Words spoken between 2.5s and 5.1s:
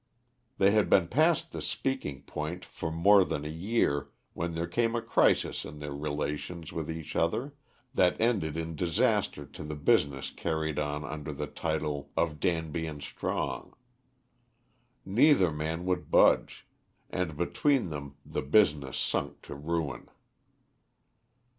for more than a year, when there came a